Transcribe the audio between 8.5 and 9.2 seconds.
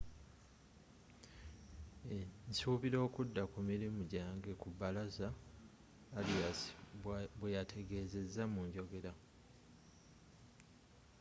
mu njogera